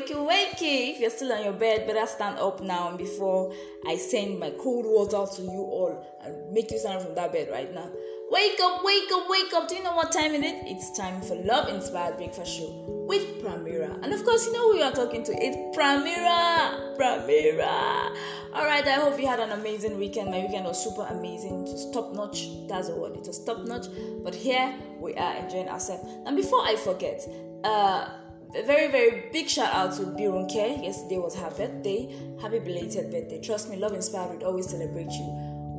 wakey, 0.00 0.14
wakey. 0.14 0.90
If 0.90 1.00
you're 1.00 1.10
still 1.10 1.32
on 1.32 1.44
your 1.44 1.52
bed, 1.52 1.86
better 1.86 2.06
stand 2.06 2.38
up 2.38 2.60
now 2.62 2.96
before 2.96 3.52
I 3.86 3.96
send 3.96 4.38
my 4.38 4.50
cold 4.50 4.86
water 4.86 5.24
to 5.36 5.42
you 5.42 5.50
all 5.50 6.06
and 6.24 6.52
make 6.52 6.70
you 6.70 6.78
stand 6.78 7.02
from 7.02 7.14
that 7.14 7.32
bed 7.32 7.48
right 7.50 7.72
now. 7.72 7.90
Wake 8.30 8.58
up, 8.60 8.84
wake 8.84 9.10
up, 9.12 9.28
wake 9.28 9.52
up. 9.54 9.68
Do 9.68 9.76
you 9.76 9.84
know 9.84 9.94
what 9.94 10.10
time 10.10 10.34
it 10.34 10.42
is? 10.42 10.54
It's 10.66 10.98
time 10.98 11.22
for 11.22 11.36
Love 11.36 11.68
Inspired 11.68 12.16
Breakfast 12.16 12.56
Show 12.56 12.84
with 13.08 13.22
Pramira. 13.40 14.02
And 14.02 14.12
of 14.12 14.24
course, 14.24 14.46
you 14.46 14.52
know 14.52 14.72
who 14.72 14.78
you 14.78 14.82
are 14.82 14.92
talking 14.92 15.22
to. 15.24 15.32
It's 15.32 15.56
Pramira. 15.76 16.96
Pramira. 16.98 18.16
Alright, 18.52 18.86
I 18.88 18.94
hope 18.94 19.20
you 19.20 19.28
had 19.28 19.38
an 19.38 19.52
amazing 19.52 19.96
weekend. 19.96 20.30
My 20.30 20.40
weekend 20.40 20.64
was 20.64 20.82
super 20.82 21.06
amazing. 21.08 21.68
Top 21.92 22.14
notch. 22.14 22.48
That's 22.68 22.88
the 22.88 22.96
word. 22.96 23.12
It 23.16 23.26
was 23.26 23.44
top 23.44 23.64
notch. 23.64 23.86
But 24.24 24.34
here 24.34 24.74
we 24.98 25.14
are 25.14 25.36
enjoying 25.36 25.68
ourselves. 25.68 26.04
And 26.26 26.36
before 26.36 26.62
I 26.62 26.74
forget, 26.74 27.22
uh, 27.62 28.08
a 28.54 28.62
very 28.64 28.90
very 28.90 29.28
big 29.32 29.48
shout 29.48 29.72
out 29.72 29.94
to 29.96 30.02
Birunke. 30.02 30.82
Yesterday 30.82 31.18
was 31.18 31.34
her 31.34 31.50
birthday. 31.50 32.14
Happy 32.40 32.58
belated 32.58 33.10
birthday. 33.10 33.40
Trust 33.40 33.70
me, 33.70 33.76
Love 33.76 33.94
Inspired 33.94 34.30
would 34.32 34.42
always 34.42 34.68
celebrate 34.68 35.10
you 35.10 35.26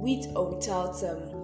with 0.02 0.27
or 0.35 0.53
without 0.53 1.02
um, 1.03 1.38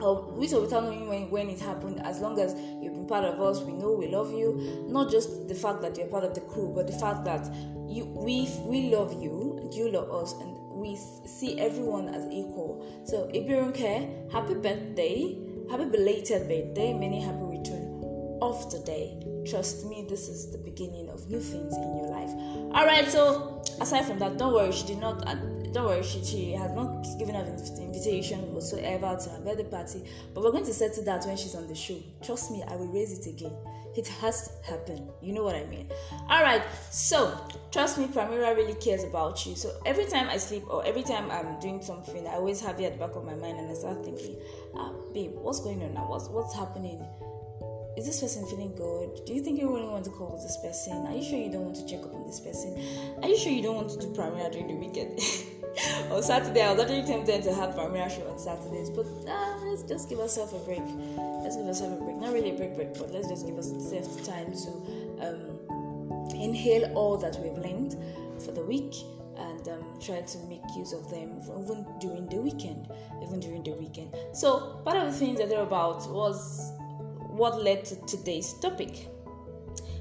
or 0.00 0.22
with 0.32 0.52
or 0.52 0.60
without 0.60 0.84
knowing 0.84 1.08
when, 1.08 1.30
when 1.30 1.48
it 1.48 1.60
happened, 1.60 2.00
as 2.04 2.20
long 2.20 2.38
as 2.38 2.54
you've 2.82 2.92
been 2.92 3.06
part 3.06 3.24
of 3.24 3.40
us, 3.40 3.60
we 3.60 3.72
know 3.72 3.92
we 3.92 4.08
love 4.08 4.30
you. 4.32 4.86
Not 4.88 5.10
just 5.10 5.48
the 5.48 5.54
fact 5.54 5.80
that 5.82 5.96
you're 5.96 6.06
part 6.06 6.24
of 6.24 6.34
the 6.34 6.42
crew, 6.42 6.72
but 6.74 6.86
the 6.86 6.92
fact 6.92 7.24
that 7.24 7.52
you 7.88 8.04
we 8.04 8.48
we 8.64 8.94
love 8.94 9.22
you 9.22 9.58
and 9.60 9.72
you 9.72 9.90
love 9.90 10.10
us, 10.10 10.32
and 10.40 10.56
we 10.70 10.96
see 10.96 11.58
everyone 11.58 12.08
as 12.08 12.24
equal. 12.30 12.84
So 13.04 13.30
care, 13.72 14.08
happy 14.30 14.54
birthday, 14.54 15.38
happy 15.70 15.84
belated 15.86 16.48
birthday, 16.48 16.92
many 16.92 17.20
happy 17.20 17.42
return 17.42 18.38
of 18.42 18.70
the 18.70 18.78
day. 18.80 19.25
Trust 19.48 19.86
me, 19.86 20.04
this 20.08 20.28
is 20.28 20.50
the 20.50 20.58
beginning 20.58 21.08
of 21.08 21.28
new 21.28 21.40
things 21.40 21.74
in 21.74 21.96
your 21.96 22.08
life. 22.08 22.30
All 22.74 22.86
right. 22.86 23.08
So 23.08 23.62
aside 23.80 24.04
from 24.04 24.18
that, 24.18 24.38
don't 24.38 24.52
worry. 24.52 24.72
She 24.72 24.86
did 24.86 24.98
not 24.98 25.24
don't 25.76 25.84
worry, 25.84 26.02
she, 26.02 26.24
she 26.24 26.52
has 26.52 26.72
not 26.72 27.04
given 27.18 27.34
an 27.34 27.46
invitation 27.78 28.38
whatsoever 28.54 29.14
to 29.22 29.28
her 29.28 29.40
birthday 29.40 29.64
party, 29.64 30.04
but 30.32 30.42
we're 30.42 30.50
going 30.50 30.64
to 30.64 30.72
settle 30.72 31.04
that 31.04 31.26
when 31.26 31.36
she's 31.36 31.54
on 31.54 31.68
the 31.68 31.74
show. 31.74 31.98
Trust 32.22 32.50
me, 32.50 32.64
I 32.66 32.76
will 32.76 32.86
raise 32.86 33.12
it 33.18 33.28
again. 33.28 33.52
It 33.94 34.08
has 34.08 34.48
to 34.48 34.72
happen. 34.72 35.10
You 35.20 35.34
know 35.34 35.44
what 35.44 35.54
I 35.54 35.66
mean? 35.66 35.90
All 36.30 36.42
right, 36.42 36.62
so 36.90 37.38
trust 37.72 37.98
me, 37.98 38.06
Pramira 38.06 38.56
really 38.56 38.72
cares 38.74 39.04
about 39.04 39.44
you. 39.44 39.54
So 39.54 39.70
every 39.84 40.06
time 40.06 40.30
I 40.30 40.38
sleep 40.38 40.62
or 40.66 40.82
every 40.86 41.02
time 41.02 41.30
I'm 41.30 41.60
doing 41.60 41.82
something, 41.82 42.26
I 42.26 42.36
always 42.36 42.58
have 42.62 42.80
you 42.80 42.86
at 42.86 42.98
the 42.98 43.06
back 43.06 43.14
of 43.14 43.26
my 43.26 43.34
mind 43.34 43.58
and 43.58 43.70
I 43.70 43.74
start 43.74 44.02
thinking, 44.02 44.36
ah, 44.76 44.92
babe, 45.12 45.32
what's 45.34 45.60
going 45.60 45.82
on 45.82 45.92
now? 45.92 46.08
What's, 46.08 46.28
what's 46.28 46.54
happening? 46.54 47.04
Is 47.96 48.04
this 48.04 48.20
person 48.20 48.44
feeling 48.46 48.74
good? 48.76 49.24
Do 49.24 49.32
you 49.32 49.42
think 49.42 49.58
you 49.58 49.74
really 49.74 49.88
want 49.88 50.04
to 50.04 50.10
call 50.10 50.38
this 50.42 50.58
person? 50.58 51.06
Are 51.06 51.14
you 51.14 51.24
sure 51.24 51.38
you 51.38 51.50
don't 51.50 51.64
want 51.64 51.76
to 51.76 51.86
check 51.86 52.04
up 52.04 52.14
on 52.14 52.26
this 52.26 52.40
person? 52.40 52.78
Are 53.22 53.28
you 53.28 53.38
sure 53.38 53.50
you 53.50 53.62
don't 53.62 53.74
want 53.74 53.88
to 53.88 53.98
do 53.98 54.08
Pramira 54.08 54.52
during 54.52 54.68
the 54.68 54.74
weekend? 54.74 55.18
on 56.12 56.22
Saturday, 56.22 56.60
I 56.60 56.72
was 56.72 56.80
actually 56.82 57.04
tempted 57.04 57.42
to 57.44 57.54
have 57.54 57.74
Pramira 57.74 58.10
show 58.10 58.28
on 58.28 58.38
Saturdays, 58.38 58.90
but 58.90 59.06
uh, 59.26 59.56
let's 59.64 59.82
just 59.82 60.10
give 60.10 60.20
ourselves 60.20 60.52
a 60.52 60.58
break. 60.58 60.82
Let's 61.42 61.56
give 61.56 61.66
ourselves 61.66 61.98
a 61.98 62.04
break. 62.04 62.16
Not 62.16 62.34
really 62.34 62.50
a 62.50 62.54
break, 62.54 62.76
break, 62.76 62.98
but 62.98 63.12
let's 63.12 63.28
just 63.28 63.46
give 63.46 63.56
ourselves 63.56 64.28
time 64.28 64.52
to 64.52 64.70
um, 65.24 66.30
inhale 66.36 66.92
all 66.94 67.16
that 67.16 67.38
we've 67.40 67.56
learned 67.56 67.96
for 68.44 68.52
the 68.52 68.62
week 68.62 68.94
and 69.38 69.68
um, 69.68 69.82
try 70.00 70.20
to 70.20 70.38
make 70.48 70.60
use 70.76 70.92
of 70.92 71.08
them 71.10 71.40
even 71.64 71.86
during 71.98 72.26
the 72.28 72.36
weekend. 72.36 72.88
Even 73.22 73.40
during 73.40 73.62
the 73.62 73.72
weekend. 73.72 74.14
So, 74.34 74.82
part 74.84 74.98
of 74.98 75.10
the 75.10 75.18
things 75.18 75.38
that 75.38 75.48
they're 75.48 75.62
about 75.62 76.06
was 76.10 76.72
what 77.36 77.62
led 77.62 77.84
to 77.86 77.96
today's 78.06 78.54
topic. 78.54 79.08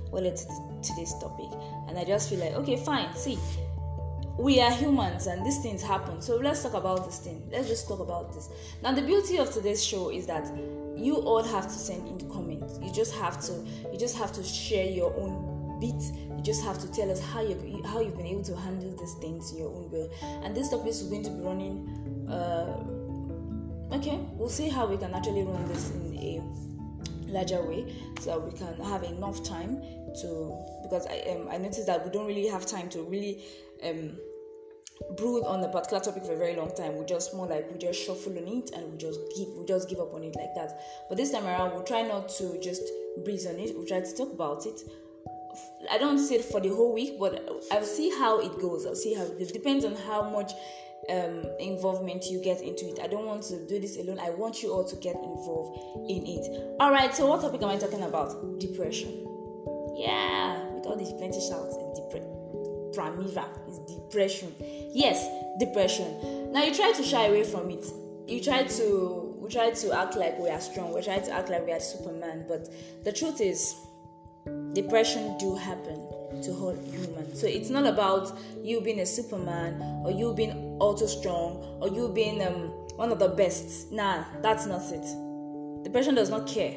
What 0.09 0.23
led 0.23 0.37
to 0.37 0.45
today's 0.81 1.13
topic? 1.19 1.49
And 1.87 1.97
I 1.97 2.03
just 2.03 2.29
feel 2.29 2.39
like, 2.39 2.53
okay, 2.53 2.77
fine. 2.77 3.13
See, 3.15 3.37
we 4.37 4.59
are 4.61 4.71
humans 4.71 5.27
and 5.27 5.45
these 5.45 5.59
things 5.59 5.81
happen. 5.81 6.21
So 6.21 6.37
let's 6.37 6.63
talk 6.63 6.73
about 6.73 7.05
this 7.05 7.19
thing. 7.19 7.47
Let's 7.51 7.67
just 7.67 7.87
talk 7.87 7.99
about 7.99 8.33
this. 8.33 8.49
Now, 8.83 8.91
the 8.91 9.01
beauty 9.01 9.37
of 9.37 9.51
today's 9.51 9.83
show 9.83 10.09
is 10.09 10.25
that 10.27 10.45
you 10.95 11.15
all 11.15 11.43
have 11.43 11.65
to 11.65 11.73
send 11.73 12.07
in 12.07 12.17
the 12.17 12.33
comments. 12.33 12.79
You 12.81 12.91
just 12.91 13.13
have 13.15 13.41
to. 13.45 13.53
You 13.91 13.97
just 13.97 14.17
have 14.17 14.31
to 14.33 14.43
share 14.43 14.85
your 14.85 15.13
own 15.17 15.79
bit. 15.79 16.01
You 16.37 16.41
just 16.41 16.63
have 16.63 16.79
to 16.79 16.91
tell 16.91 17.11
us 17.11 17.19
how 17.19 17.41
you 17.41 17.83
how 17.85 17.99
you've 18.01 18.17
been 18.17 18.25
able 18.25 18.43
to 18.43 18.55
handle 18.55 18.95
these 18.97 19.13
things 19.15 19.51
in 19.51 19.59
your 19.59 19.69
own 19.69 19.91
way. 19.91 20.09
And 20.43 20.55
this 20.55 20.69
topic 20.69 20.89
is 20.89 21.03
going 21.03 21.23
to 21.23 21.29
be 21.29 21.41
running. 21.41 22.27
Uh, 22.29 23.95
okay, 23.95 24.19
we'll 24.33 24.49
see 24.49 24.69
how 24.69 24.85
we 24.85 24.97
can 24.97 25.13
actually 25.13 25.43
run 25.43 25.65
this 25.67 25.91
in 25.91 26.17
a 26.17 26.74
larger 27.27 27.61
way 27.61 27.93
so 28.21 28.39
we 28.39 28.57
can 28.57 28.73
have 28.83 29.03
enough 29.03 29.43
time 29.43 29.81
to 30.21 30.57
because 30.83 31.05
I 31.07 31.19
um, 31.31 31.47
I 31.49 31.57
noticed 31.57 31.87
that 31.87 32.05
we 32.05 32.11
don't 32.11 32.27
really 32.27 32.47
have 32.47 32.65
time 32.65 32.89
to 32.89 33.03
really 33.03 33.43
um, 33.83 34.17
brood 35.17 35.43
on 35.43 35.63
a 35.63 35.69
particular 35.69 36.01
topic 36.01 36.23
for 36.23 36.33
a 36.33 36.37
very 36.37 36.55
long 36.55 36.73
time. 36.75 36.97
We 36.97 37.05
just 37.05 37.33
more 37.33 37.47
like 37.47 37.71
we 37.71 37.77
just 37.77 38.05
shuffle 38.05 38.37
on 38.37 38.47
it 38.47 38.71
and 38.71 38.91
we 38.91 38.97
just 38.97 39.19
give 39.35 39.49
we 39.57 39.65
just 39.65 39.89
give 39.89 39.99
up 39.99 40.13
on 40.13 40.23
it 40.23 40.35
like 40.35 40.53
that. 40.55 40.79
But 41.09 41.17
this 41.17 41.31
time 41.31 41.45
around, 41.45 41.73
we'll 41.73 41.83
try 41.83 42.03
not 42.03 42.29
to 42.37 42.59
just 42.61 42.83
breeze 43.23 43.45
on 43.45 43.59
it. 43.59 43.75
We'll 43.75 43.87
try 43.87 44.01
to 44.01 44.15
talk 44.15 44.31
about 44.31 44.65
it. 44.65 44.81
I 45.91 45.97
don't 45.97 46.19
say 46.19 46.35
it 46.35 46.45
for 46.45 46.59
the 46.59 46.69
whole 46.69 46.93
week, 46.93 47.19
but 47.19 47.47
I'll 47.71 47.83
see 47.83 48.09
how 48.09 48.39
it 48.39 48.59
goes. 48.59 48.85
I'll 48.85 48.95
see 48.95 49.13
how 49.13 49.23
it 49.23 49.53
depends 49.53 49.85
on 49.85 49.95
how 49.95 50.29
much 50.29 50.51
um, 51.09 51.43
involvement 51.59 52.25
you 52.25 52.41
get 52.41 52.61
into 52.61 52.87
it. 52.87 52.99
I 53.01 53.07
don't 53.07 53.25
want 53.25 53.43
to 53.43 53.65
do 53.67 53.79
this 53.79 53.97
alone. 53.97 54.19
I 54.19 54.31
want 54.31 54.63
you 54.63 54.71
all 54.71 54.83
to 54.85 54.95
get 54.97 55.15
involved 55.15 56.09
in 56.09 56.25
it. 56.25 56.75
All 56.79 56.91
right. 56.91 57.13
So, 57.15 57.27
what 57.27 57.41
topic 57.41 57.61
am 57.61 57.69
I 57.69 57.77
talking 57.77 58.03
about? 58.03 58.59
Depression. 58.59 59.27
Yeah, 59.95 60.67
with 60.73 60.85
all 60.85 60.97
these 60.97 61.13
plenty 61.13 61.39
shouts 61.39 61.75
and 61.75 61.95
depression. 61.95 62.31
Pramira 62.93 63.47
is 63.67 63.79
depression. 63.93 64.53
Yes, 64.93 65.27
depression. 65.59 66.51
Now 66.51 66.63
you 66.63 66.73
try 66.73 66.91
to 66.93 67.03
shy 67.03 67.25
away 67.27 67.43
from 67.43 67.69
it. 67.69 67.85
You 68.27 68.41
try 68.41 68.63
to 68.63 69.25
we 69.45 69.51
try 69.51 69.69
to 69.69 69.91
act 69.91 70.15
like 70.15 70.39
we 70.39 70.49
are 70.49 70.59
strong. 70.59 70.93
We 70.93 71.01
try 71.03 71.19
to 71.19 71.31
act 71.31 71.49
like 71.49 71.65
we 71.65 71.71
are 71.71 71.79
Superman. 71.79 72.45
But 72.47 72.67
the 73.03 73.11
truth 73.11 73.41
is, 73.41 73.75
depression 74.75 75.37
do 75.37 75.55
happen 75.55 75.99
to 76.43 76.51
all 76.51 76.75
humans. 76.91 77.39
So 77.39 77.47
it's 77.47 77.69
not 77.69 77.85
about 77.85 78.37
you 78.61 78.81
being 78.81 78.99
a 78.99 79.05
Superman 79.05 79.81
or 80.03 80.11
you 80.11 80.33
being 80.33 80.77
ultra 80.79 81.07
strong 81.07 81.79
or 81.81 81.87
you 81.87 82.09
being 82.09 82.45
um, 82.45 82.69
one 82.97 83.11
of 83.11 83.19
the 83.19 83.29
best. 83.29 83.91
Nah, 83.91 84.25
that's 84.41 84.65
not 84.65 84.81
it. 84.91 85.83
Depression 85.83 86.13
does 86.15 86.29
not 86.29 86.45
care. 86.47 86.75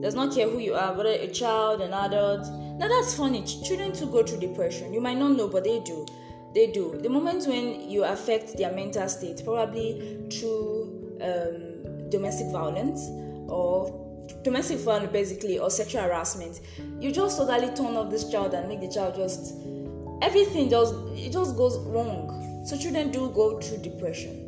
Does 0.00 0.14
not 0.14 0.34
care 0.34 0.48
who 0.48 0.58
you 0.58 0.74
are, 0.74 0.94
whether 0.94 1.08
a 1.08 1.28
child, 1.28 1.80
an 1.80 1.94
adult. 1.94 2.46
Now 2.78 2.88
that's 2.88 3.14
funny. 3.14 3.42
Children 3.42 3.92
too 3.92 4.06
go 4.06 4.22
through 4.22 4.40
depression. 4.40 4.92
You 4.92 5.00
might 5.00 5.16
not 5.16 5.30
know, 5.30 5.48
but 5.48 5.64
they 5.64 5.80
do. 5.80 6.06
They 6.54 6.70
do. 6.70 6.98
The 7.02 7.08
moment 7.08 7.46
when 7.46 7.88
you 7.88 8.04
affect 8.04 8.56
their 8.56 8.72
mental 8.72 9.08
state, 9.08 9.42
probably 9.44 10.26
through 10.30 11.18
um, 11.22 12.10
domestic 12.10 12.48
violence 12.52 13.00
or 13.48 14.07
domestic 14.42 14.78
violence 14.78 15.12
basically 15.12 15.58
or 15.58 15.70
sexual 15.70 16.02
harassment 16.02 16.60
you 17.00 17.10
just 17.12 17.38
totally 17.38 17.74
turn 17.74 17.96
off 17.96 18.10
this 18.10 18.30
child 18.30 18.54
and 18.54 18.68
make 18.68 18.80
the 18.80 18.88
child 18.88 19.14
just 19.14 19.54
everything 20.22 20.68
just 20.68 20.94
it 21.14 21.32
just 21.32 21.56
goes 21.56 21.78
wrong. 21.86 22.64
So 22.66 22.76
children 22.76 23.10
do 23.10 23.30
go 23.30 23.60
through 23.60 23.78
depression. 23.78 24.44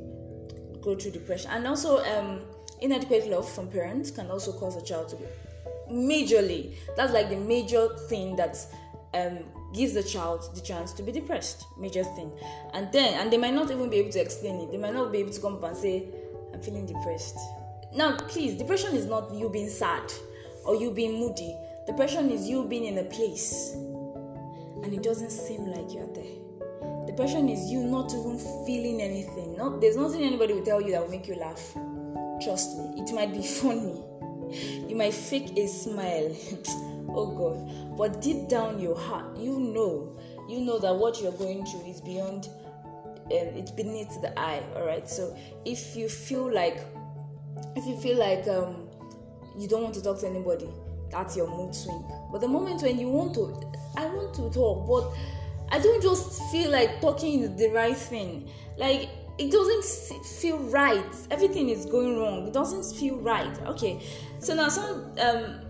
Go 0.83 0.95
through 0.95 1.13
depression. 1.13 1.51
And 1.51 1.67
also 1.67 2.05
um 2.05 2.41
inadequate 2.81 3.29
love 3.29 3.51
from 3.51 3.69
parents 3.69 4.11
can 4.11 4.31
also 4.31 4.53
cause 4.53 4.77
a 4.77 4.83
child 4.83 5.09
to 5.11 5.17
be 5.17 5.25
majorly 5.91 6.75
that's 6.97 7.13
like 7.13 7.29
the 7.29 7.37
major 7.37 7.89
thing 8.09 8.37
that 8.37 8.57
um 9.13 9.41
gives 9.75 9.93
the 9.93 10.03
child 10.03 10.49
the 10.55 10.61
chance 10.61 10.93
to 10.93 11.03
be 11.03 11.13
depressed. 11.13 11.65
Major 11.79 12.05
thing. 12.05 12.31
And 12.75 12.91
then 12.93 13.15
and 13.21 13.33
they 13.33 13.39
might 13.39 13.55
not 13.55 13.71
even 13.71 13.91
be 13.91 13.97
able 13.99 14.13
to 14.13 14.21
explain 14.21 14.61
it. 14.61 14.71
They 14.71 14.79
might 14.79 14.95
not 14.95 15.13
be 15.13 15.19
able 15.19 15.33
to 15.33 15.41
come 15.41 15.55
up 15.57 15.65
and 15.65 15.77
say 15.77 16.07
i'm 16.53 16.61
feeling 16.61 16.85
depressed 16.85 17.39
now, 17.95 18.17
please, 18.17 18.57
depression 18.57 18.95
is 18.95 19.07
not 19.07 19.35
you 19.35 19.49
being 19.49 19.69
sad 19.69 20.13
or 20.65 20.77
you 20.77 20.93
being 20.93 21.19
moody. 21.19 21.57
Depression 21.87 22.31
is 22.31 22.49
you 22.49 22.65
being 22.65 22.85
in 22.85 22.99
a 22.99 23.05
place 23.05 23.73
and 24.83 24.95
it 24.95 25.03
doesn't 25.03 25.31
seem 25.31 25.67
like 25.67 25.93
you're 25.93 26.07
there. 26.15 27.07
Depression 27.07 27.49
is 27.49 27.71
you 27.71 27.83
not 27.83 28.13
even 28.15 28.39
feeling 28.65 29.03
anything. 29.03 29.57
Not, 29.57 29.81
there's 29.81 29.97
nothing 29.97 30.23
anybody 30.23 30.55
will 30.55 30.65
tell 30.65 30.81
you 30.81 30.93
that 30.93 31.03
will 31.03 31.11
make 31.11 31.27
you 31.27 31.35
laugh. 31.35 31.73
Trust 32.43 32.79
me, 32.79 33.03
it 33.03 33.13
might 33.13 33.33
be 33.33 33.43
funny. 33.47 34.01
You 34.89 34.95
might 34.95 35.15
fake 35.15 35.57
a 35.57 35.67
smile. 35.67 36.35
oh 37.09 37.35
God. 37.37 37.97
But 37.97 38.23
deep 38.23 38.49
down 38.49 38.79
your 38.79 38.97
heart, 38.97 39.37
you 39.37 39.59
know, 39.59 40.17
you 40.49 40.61
know 40.61 40.79
that 40.79 40.95
what 40.95 41.21
you're 41.21 41.33
going 41.33 41.67
through 41.67 41.87
is 41.87 42.01
beyond 42.01 42.49
um, 43.27 43.49
it's 43.57 43.71
beneath 43.71 44.21
the 44.23 44.39
eye. 44.39 44.63
Alright. 44.75 45.09
So 45.09 45.37
if 45.65 45.97
you 45.97 46.09
feel 46.09 46.53
like 46.53 46.85
if 47.77 47.87
you 47.87 47.97
feel 47.97 48.19
like 48.19 48.47
um, 48.49 48.89
you 49.59 49.69
don't 49.69 49.83
want 49.83 49.95
to 49.95 50.03
talk 50.03 50.21
to 50.21 50.27
anybody, 50.27 50.69
that's 51.11 51.37
your 51.37 51.49
mood 51.49 51.75
swing. 51.75 52.05
But 52.31 52.41
the 52.41 52.49
moment 52.49 52.83
when 52.83 52.99
you 52.99 53.09
want 53.09 53.35
to, 53.35 53.73
I 53.97 54.07
want 54.07 54.35
to 54.35 54.51
talk, 54.51 54.87
but 54.87 55.75
I 55.75 55.79
don't 55.81 56.03
just 56.03 56.43
feel 56.51 56.71
like 56.71 57.01
talking 57.01 57.41
is 57.43 57.57
the 57.57 57.69
right 57.69 57.97
thing. 57.97 58.51
Like 58.77 59.09
it 59.39 59.51
doesn't 59.51 60.25
feel 60.25 60.59
right. 60.59 61.05
Everything 61.31 61.69
is 61.71 61.87
going 61.87 62.19
wrong. 62.19 62.47
It 62.47 62.53
doesn't 62.53 62.97
feel 62.97 63.17
right. 63.17 63.59
Okay, 63.63 64.01
so 64.39 64.55
now 64.55 64.69
some 64.69 65.13
um, 65.21 65.61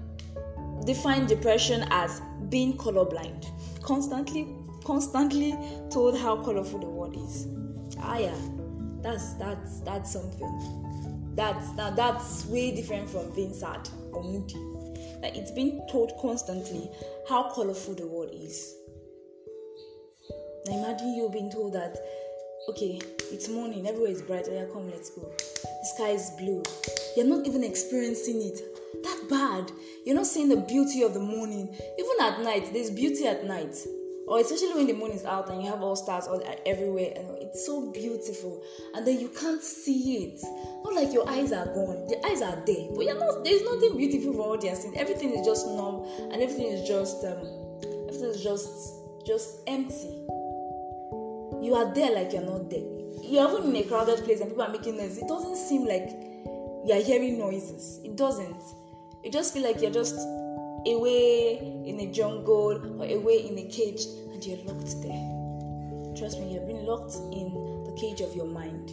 define 0.85 1.27
depression 1.27 1.87
as 1.91 2.21
being 2.49 2.77
colorblind. 2.77 3.47
constantly, 3.83 4.47
constantly 4.85 5.57
told 5.91 6.19
how 6.19 6.37
colorful 6.37 6.79
the 6.79 6.87
world 6.87 7.17
is. 7.17 7.47
Ah, 7.99 8.19
yeah, 8.19 8.35
that's 9.03 9.35
that's 9.35 9.81
that's 9.81 10.13
something. 10.13 10.90
That's 11.35 11.75
now 11.77 11.91
that's 11.91 12.47
way 12.47 12.75
different 12.75 13.09
from 13.09 13.31
being 13.31 13.55
sad 13.55 13.89
or 14.13 14.23
moody. 14.23 14.57
Like 15.23 15.37
it's 15.37 15.51
been 15.51 15.87
told 15.91 16.13
constantly 16.21 16.91
how 17.29 17.53
colorful 17.55 17.95
the 17.95 18.07
world 18.07 18.31
is. 18.35 18.75
Now 20.67 20.79
imagine 20.79 21.15
you 21.15 21.29
being 21.33 21.51
told 21.51 21.75
that, 21.75 21.97
okay, 22.71 23.01
it's 23.31 23.49
morning, 23.49 23.87
everywhere 23.87 24.11
is 24.11 24.23
bright. 24.23 24.47
Oh 24.49 24.55
yeah, 24.55 24.67
come, 24.73 24.91
let's 24.91 25.11
go. 25.11 25.23
The 25.23 25.87
sky 25.95 26.11
is 26.11 26.31
blue. 26.39 26.63
You're 27.17 27.27
not 27.27 27.47
even 27.47 27.65
experiencing 27.65 28.43
it. 28.43 28.61
That 29.03 29.27
bad. 29.31 29.73
You're 30.05 30.17
not 30.17 30.27
seeing 30.27 30.49
the 30.49 30.57
beauty 30.57 31.03
of 31.03 31.15
the 31.15 31.21
morning. 31.21 31.75
Even 31.99 32.17
at 32.21 32.41
night, 32.43 32.73
there's 32.73 32.91
beauty 32.91 33.27
at 33.27 33.47
night. 33.47 33.77
Or 34.31 34.39
especially 34.39 34.75
when 34.75 34.87
the 34.87 34.93
moon 34.93 35.11
is 35.11 35.25
out 35.25 35.51
and 35.51 35.61
you 35.61 35.69
have 35.69 35.83
all 35.83 35.97
stars 35.97 36.29
all 36.29 36.41
everywhere, 36.65 37.13
and 37.17 37.43
it's 37.43 37.67
so 37.67 37.91
beautiful. 37.91 38.63
And 38.95 39.05
then 39.05 39.19
you 39.19 39.29
can't 39.29 39.61
see 39.61 40.25
it. 40.25 40.41
Not 40.85 40.95
like 40.95 41.13
your 41.13 41.29
eyes 41.29 41.51
are 41.51 41.67
gone. 41.67 42.07
The 42.07 42.25
eyes 42.25 42.41
are 42.41 42.63
there, 42.65 42.87
but 42.95 43.05
you're 43.05 43.19
not. 43.19 43.43
There's 43.43 43.63
nothing 43.63 43.97
beautiful 43.97 44.33
for 44.35 44.51
what 44.51 44.63
you're 44.63 44.77
seeing. 44.77 44.97
Everything 44.97 45.31
is 45.31 45.45
just 45.45 45.67
numb, 45.67 46.07
and 46.31 46.41
everything 46.41 46.67
is 46.67 46.87
just 46.87 47.25
um, 47.25 47.43
everything 48.07 48.31
is 48.31 48.41
just 48.41 49.03
just 49.27 49.59
empty. 49.67 50.23
You 51.61 51.75
are 51.75 51.93
there 51.93 52.15
like 52.15 52.33
you're 52.33 52.47
not 52.47 52.71
there. 52.71 52.87
You're 53.23 53.51
even 53.51 53.75
in 53.75 53.83
a 53.83 53.89
crowded 53.89 54.25
place 54.25 54.41
and 54.41 54.51
people 54.51 54.63
are 54.63 54.71
making 54.71 54.97
noise. 54.97 55.19
It 55.19 55.27
doesn't 55.27 55.57
seem 55.57 55.87
like 55.87 56.09
you're 56.87 57.03
hearing 57.03 57.37
noises. 57.37 58.01
It 58.05 58.17
doesn't. 58.17 58.63
You 59.25 59.31
just 59.31 59.53
feel 59.53 59.65
like 59.65 59.83
you're 59.83 59.91
just 59.91 60.15
away 60.87 61.59
in 61.85 62.01
a 62.01 62.13
jungle 62.13 63.01
or 63.01 63.07
away 63.07 63.47
in 63.47 63.59
a 63.59 63.69
cage 63.71 64.05
and 64.33 64.45
you're 64.45 64.59
locked 64.65 65.01
there. 65.03 66.17
Trust 66.17 66.41
me, 66.41 66.55
you've 66.55 66.67
been 66.67 66.85
locked 66.85 67.15
in 67.33 67.53
the 67.85 67.97
cage 68.01 68.21
of 68.21 68.35
your 68.35 68.47
mind. 68.47 68.91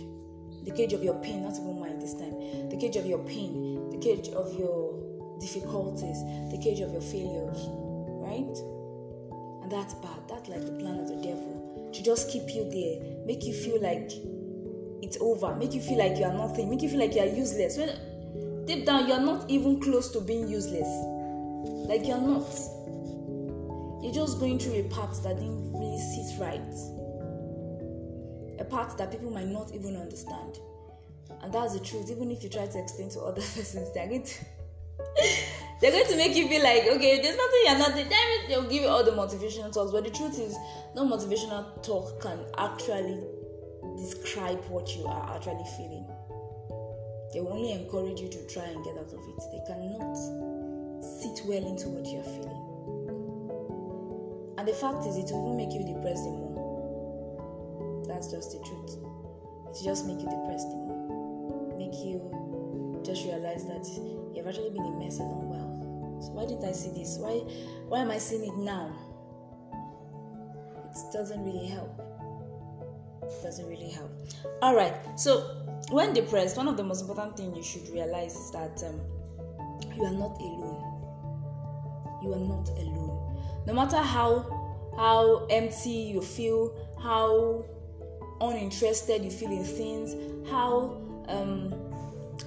The 0.66 0.72
cage 0.72 0.94
of 0.94 1.04
your 1.04 1.16
pain, 1.22 1.44
not 1.44 1.54
even 1.54 1.80
mind 1.80 2.01
this 2.01 2.13
time. 2.13 2.69
The 2.69 2.78
cage 2.78 2.95
of 2.98 3.06
your 3.06 3.19
pain, 3.19 3.89
the 3.89 3.98
cage 3.98 4.30
of 4.30 4.54
your 4.57 4.94
difficulties, 5.39 6.24
the 6.51 6.60
cage 6.62 6.81
of 6.81 6.92
your 6.92 7.01
failures, 7.01 7.60
right? 8.19 8.57
And 9.63 9.72
that's 9.72 9.94
bad. 9.95 10.19
That's 10.28 10.50
like 10.50 10.66
the 10.66 10.74
plan 10.74 11.00
of 11.00 11.07
the 11.07 11.16
devil 11.16 11.57
to 11.94 12.04
just 12.04 12.30
keep 12.30 12.54
you 12.54 12.69
there, 12.69 13.25
make 13.25 13.44
you 13.44 13.54
feel 13.54 13.81
like 13.81 14.12
it's 15.01 15.18
over, 15.22 15.56
make 15.56 15.74
you 15.74 15.81
feel 15.81 15.98
like 15.98 16.18
you 16.18 16.25
are 16.25 16.34
nothing, 16.34 16.69
make 16.69 16.81
you 16.81 16.89
feel 16.89 17.00
like 17.00 17.16
you 17.16 17.22
are 17.22 17.28
useless. 17.28 17.78
Deep 18.66 18.86
down 18.86 19.07
you're 19.07 19.19
not 19.19 19.50
even 19.50 19.80
close 19.80 20.12
to 20.12 20.22
being 20.22 20.48
useless. 20.48 20.88
Like 21.88 22.06
you're 22.06 22.19
not. 22.19 22.48
You're 24.04 24.13
just 24.13 24.39
going 24.39 24.60
through 24.60 24.74
a 24.74 24.84
path 24.84 25.24
that 25.24 25.38
didn't 25.38 25.74
really 25.74 26.00
sit 26.00 26.39
right. 26.39 26.62
A 28.60 28.66
path 28.66 28.98
that 28.98 29.12
people 29.12 29.31
might 29.31 29.48
not 29.48 29.74
even 29.74 29.95
understand. 29.95 30.60
And 31.42 31.54
that's 31.54 31.74
the 31.74 31.80
truth. 31.80 32.12
Even 32.12 32.30
if 32.30 32.44
you 32.44 32.50
try 32.50 32.68
to 32.68 32.80
explain 32.80 33.10
to 33.12 33.22
other 33.22 33.42
persons, 33.56 33.94
they're 33.94 34.07
going 34.07 34.24
to 34.24 34.34
they're 35.81 35.92
going 35.92 36.07
to 36.07 36.18
make 36.18 36.36
you 36.36 36.48
feel 36.48 36.63
like, 36.63 36.84
okay, 36.88 37.22
there's 37.22 37.38
nothing 37.38 37.62
you're 37.66 37.78
not 37.78 37.94
doing. 37.94 38.10
They'll 38.48 38.69
give 38.69 38.84
you 38.84 38.88
all 38.88 39.04
the 39.04 39.12
motivational 39.12 39.72
talks, 39.74 39.92
but 39.92 40.04
the 40.04 40.10
truth 40.10 40.39
is, 40.39 40.56
no 40.95 41.06
motivational 41.06 41.84
talk 41.84 42.22
can 42.22 42.39
actually 42.57 43.24
describe 43.98 44.63
what 44.69 44.95
you 44.95 45.06
are 45.06 45.36
actually 45.36 45.66
feeling. 45.78 46.06
They 47.34 47.39
only 47.39 47.74
encourage 47.74 48.19
you 48.19 48.30
to 48.30 48.48
try 48.48 48.63
and 48.63 48.84
get 48.84 48.98
out 48.98 49.13
of 49.13 49.19
it. 49.19 49.39
They 49.51 49.62
cannot 49.68 50.18
sit 51.17 51.41
well 51.45 51.65
into 51.65 51.89
what 51.89 52.05
you're 52.05 52.23
feeling. 52.23 52.63
And 54.57 54.67
the 54.67 54.73
fact 54.73 55.05
is, 55.05 55.17
it 55.17 55.29
will 55.33 55.55
make 55.55 55.73
you 55.73 55.85
depressed 55.85 56.23
the 56.23 56.31
more. 56.31 58.03
That's 58.07 58.31
just 58.31 58.51
the 58.51 58.59
truth. 58.65 58.97
It 59.69 59.83
just 59.83 60.05
make 60.05 60.19
you 60.19 60.29
depressed 60.29 60.67
more. 60.69 61.77
Make 61.77 61.93
you 62.05 63.01
just 63.05 63.25
realize 63.25 63.65
that 63.65 63.85
you've 64.35 64.47
actually 64.47 64.71
been 64.71 64.85
a 64.85 64.97
mess 64.97 65.19
a 65.19 65.23
long 65.23 65.49
while. 65.49 66.21
So 66.21 66.31
why 66.31 66.45
didn't 66.45 66.65
I 66.65 66.71
see 66.71 66.89
this? 66.89 67.17
Why 67.19 67.45
why 67.87 67.99
am 67.99 68.09
I 68.09 68.17
seeing 68.17 68.45
it 68.45 68.57
now? 68.57 68.91
It 70.89 71.13
doesn't 71.13 71.43
really 71.43 71.67
help. 71.67 72.01
It 73.21 73.43
doesn't 73.43 73.67
really 73.67 73.89
help. 73.89 74.09
Alright, 74.63 74.95
so 75.19 75.41
when 75.91 76.13
depressed, 76.13 76.57
one 76.57 76.67
of 76.67 76.75
the 76.75 76.83
most 76.83 77.01
important 77.01 77.37
things 77.37 77.55
you 77.55 77.63
should 77.63 77.87
realize 77.93 78.35
is 78.35 78.51
that 78.51 78.83
um, 78.83 78.99
you 79.95 80.03
are 80.03 80.11
not 80.11 80.39
alone. 80.41 80.96
You 82.21 82.33
are 82.33 82.39
not 82.39 82.69
alone. 82.69 83.63
No 83.65 83.73
matter 83.73 83.97
how 83.97 84.45
how 84.95 85.45
empty 85.49 85.91
you 85.91 86.21
feel, 86.21 86.73
how 87.01 87.65
uninterested 88.41 89.23
you 89.23 89.29
feel 89.29 89.51
in 89.51 89.63
things, 89.63 90.15
how 90.49 91.01
um, 91.27 91.73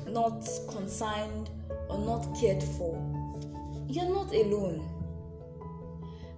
not 0.09 0.49
concerned 0.69 1.51
or 1.89 1.99
not 1.99 2.27
cared 2.41 2.63
for, 2.63 2.97
you're 3.89 4.09
not 4.09 4.35
alone. 4.35 4.89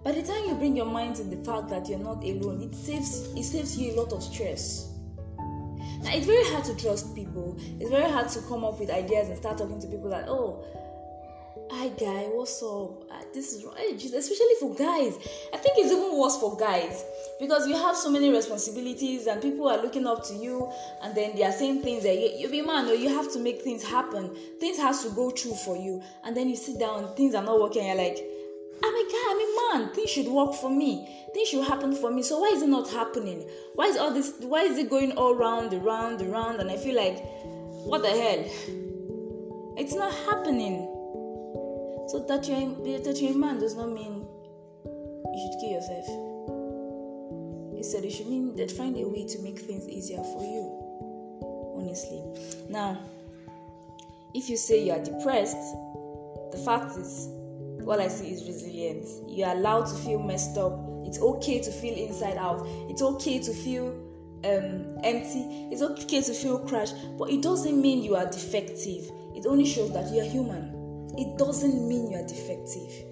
By 0.05 0.13
the 0.13 0.23
time 0.23 0.45
you 0.47 0.55
bring 0.55 0.77
your 0.77 0.87
mind 0.87 1.17
to 1.17 1.23
the 1.23 1.37
fact 1.45 1.69
that 1.69 1.89
you're 1.89 1.99
not 1.99 2.25
alone, 2.25 2.61
it 2.63 2.75
saves 2.75 3.33
it 3.35 3.45
saves 3.45 3.79
you 3.79 3.93
a 3.93 3.95
lot 4.01 4.13
of 4.13 4.23
stress. 4.23 4.89
Now, 6.03 6.11
it's 6.13 6.27
very 6.27 6.45
hard 6.47 6.65
to 6.65 6.77
trust 6.77 7.15
people. 7.15 7.57
It's 7.79 7.89
very 7.89 8.11
hard 8.11 8.29
to 8.31 8.41
come 8.43 8.65
up 8.65 8.81
with 8.81 8.91
ideas 8.91 9.29
and 9.29 9.39
start 9.39 9.59
talking 9.59 9.81
to 9.81 9.87
people 9.87 10.09
like, 10.09 10.27
oh, 10.27 10.65
hi 11.75 11.89
guy, 11.89 12.25
what's 12.29 12.63
up? 12.63 13.11
Uh, 13.11 13.25
this 13.33 13.55
is 13.55 13.65
especially 13.65 14.55
for 14.61 14.75
guys. 14.75 15.17
I 15.55 15.57
think 15.57 15.79
it's 15.79 15.91
even 15.91 16.19
worse 16.19 16.37
for 16.37 16.55
guys 16.55 17.03
because 17.41 17.67
you 17.67 17.75
have 17.75 17.97
so 17.97 18.11
many 18.11 18.29
responsibilities 18.29 19.27
and 19.27 19.41
people 19.41 19.69
are 19.69 19.81
looking 19.81 20.07
up 20.07 20.23
to 20.29 20.35
you, 20.35 20.71
and 21.03 21.15
then 21.15 21.35
they 21.35 21.45
are 21.45 21.53
saying 21.53 21.81
things 21.81 22.03
that 22.03 22.39
you, 22.39 22.51
be 22.51 22.61
man 22.61 22.89
or 22.89 22.93
you 22.93 23.09
have 23.09 23.33
to 23.33 23.39
make 23.39 23.63
things 23.63 23.83
happen. 23.83 24.37
Things 24.61 24.77
has 24.77 25.03
to 25.05 25.11
go 25.11 25.31
through 25.31 25.55
for 25.55 25.75
you, 25.75 26.03
and 26.25 26.37
then 26.37 26.51
you 26.51 26.57
sit 26.57 26.79
down, 26.79 27.15
things 27.15 27.35
are 27.35 27.43
not 27.43 27.59
working. 27.59 27.87
you're 27.87 27.97
like, 27.97 28.19
I'm 28.85 28.95
a 28.95 29.09
guy, 29.11 29.25
I'm 29.31 29.41
a 29.41 29.79
man. 29.79 29.95
Things 29.95 30.11
should 30.11 30.27
work 30.27 30.55
for 30.55 30.69
me. 30.69 31.09
Things 31.33 31.49
should 31.49 31.65
happen 31.65 31.95
for 31.95 32.11
me. 32.11 32.23
So 32.23 32.41
why 32.41 32.49
is 32.49 32.61
it 32.61 32.69
not 32.69 32.91
happening? 32.91 33.49
Why 33.77 33.87
is 33.87 33.97
all 33.97 34.13
this? 34.13 34.35
Why 34.41 34.65
is 34.65 34.77
it 34.77 34.91
going 34.91 35.13
all 35.13 35.35
round, 35.35 35.73
around, 35.73 36.21
around? 36.21 36.61
And 36.61 36.71
I 36.71 36.77
feel 36.77 36.97
like, 36.97 37.25
what 37.87 38.03
the 38.03 38.11
hell? 38.11 38.45
It's 39.79 39.95
not 39.95 40.13
happening. 40.27 40.92
So 42.09 42.25
that 42.29 42.47
you're 42.49 42.99
that 42.99 43.21
you're 43.21 43.33
a 43.33 43.35
man 43.35 43.59
does 43.61 43.75
not 43.75 43.91
mean 43.91 44.27
you 44.85 45.41
should 45.41 45.61
kill 45.61 45.71
yourself. 45.71 46.07
Instead, 47.77 48.05
it 48.05 48.11
should 48.11 48.29
mean 48.29 48.55
that 48.57 48.71
find 48.71 48.97
a 48.97 49.09
way 49.09 49.27
to 49.27 49.39
make 49.41 49.59
things 49.59 49.89
easier 49.89 50.23
for 50.23 50.43
you. 50.43 50.79
Honestly, 51.77 52.23
now, 52.69 52.99
if 54.35 54.49
you 54.49 54.57
say 54.57 54.85
you 54.85 54.93
are 54.93 55.03
depressed, 55.03 55.57
the 56.53 56.63
fact 56.65 56.97
is 56.97 57.29
what 57.85 57.99
I 57.99 58.09
see 58.09 58.31
is 58.31 58.47
resilience. 58.47 59.21
You're 59.27 59.51
allowed 59.51 59.87
to 59.87 59.95
feel 59.95 60.23
messed 60.23 60.57
up. 60.59 60.79
It's 61.05 61.19
okay 61.19 61.61
to 61.61 61.71
feel 61.73 61.95
inside 61.95 62.37
out. 62.37 62.65
It's 62.89 63.03
okay 63.03 63.41
to 63.41 63.53
feel 63.53 63.89
um, 64.45 64.99
empty. 65.03 65.69
It's 65.73 65.83
okay 65.83 66.23
to 66.23 66.35
feel 66.35 66.59
crushed. 66.61 66.95
But 67.19 67.31
it 67.31 67.43
doesn't 67.43 67.81
mean 67.81 68.03
you 68.03 68.15
are 68.17 68.27
defective. 68.27 69.11
It 69.35 69.47
only 69.47 69.67
shows 69.67 69.93
that 69.93 70.13
you're 70.13 70.25
human. 70.25 70.82
It 71.17 71.39
doesn't 71.39 71.89
mean 71.89 72.11
you're 72.11 72.27
defective. 72.27 73.05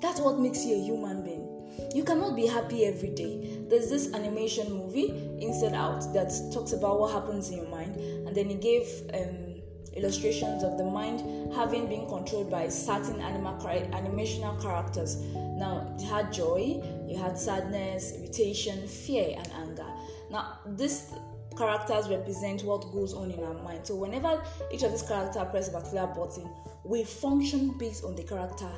That's 0.00 0.20
what 0.20 0.38
makes 0.38 0.64
you 0.64 0.76
a 0.76 0.80
human 0.80 1.24
being. 1.24 1.50
You 1.94 2.04
cannot 2.04 2.36
be 2.36 2.46
happy 2.46 2.84
every 2.84 3.10
day. 3.10 3.64
There's 3.68 3.88
this 3.88 4.12
animation 4.12 4.72
movie, 4.72 5.08
Inside 5.40 5.74
Out, 5.74 6.12
that 6.12 6.30
talks 6.52 6.72
about 6.72 7.00
what 7.00 7.12
happens 7.12 7.50
in 7.50 7.56
your 7.56 7.68
mind, 7.68 7.96
and 7.96 8.34
then 8.34 8.48
he 8.48 8.56
gave 8.56 8.86
um, 9.14 9.62
illustrations 9.94 10.62
of 10.62 10.76
the 10.76 10.84
mind 10.84 11.52
having 11.54 11.88
been 11.88 12.06
controlled 12.08 12.50
by 12.50 12.68
certain 12.68 13.20
animal 13.20 13.54
animational 13.64 14.60
characters. 14.60 15.16
Now, 15.34 15.96
you 15.98 16.06
had 16.06 16.32
joy, 16.32 16.82
you 17.08 17.16
had 17.16 17.38
sadness, 17.38 18.12
irritation, 18.16 18.86
fear, 18.86 19.34
and 19.36 19.48
anger. 19.52 19.86
Now, 20.30 20.58
these 20.66 21.12
characters 21.56 22.08
represent 22.08 22.64
what 22.64 22.92
goes 22.92 23.14
on 23.14 23.30
in 23.30 23.42
our 23.42 23.54
mind. 23.62 23.86
So, 23.86 23.94
whenever 23.94 24.42
each 24.72 24.82
of 24.82 24.90
these 24.90 25.02
characters 25.02 25.46
press 25.50 25.68
a 25.68 25.72
particular 25.72 26.06
button, 26.06 26.48
we 26.84 27.04
function 27.04 27.76
based 27.78 28.04
on 28.04 28.14
the 28.16 28.22
character 28.22 28.70